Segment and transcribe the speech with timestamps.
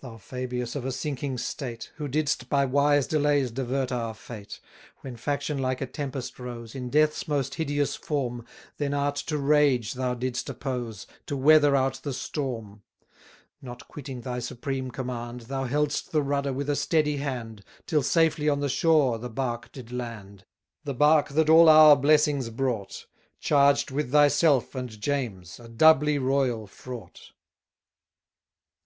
[0.00, 4.60] Thou Fabius of a sinking state, Who didst by wise delays divert our fate,
[4.98, 8.44] When faction like a tempest rose, In death's most hideous form,
[8.76, 12.82] Then art to rage thou didst oppose, To weather out the storm:
[13.62, 18.50] Not quitting thy supreme command, Thou held'st the rudder with a steady hand, Till safely
[18.50, 20.44] on the shore the bark did land:
[20.84, 23.06] The bark that all our blessings brought,
[23.40, 27.32] Charged with thyself and James, a doubly royal fraught.